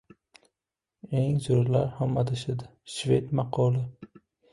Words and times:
Eng 1.19 1.35
zo‘rlar 1.47 1.85
ham 1.99 2.17
adashadi. 2.21 2.71
Shved 2.95 3.29
maqoli 3.41 3.83